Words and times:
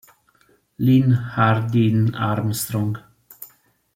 Lil 0.79 1.13
Hardin 1.35 2.09
Armstrong 2.17 2.97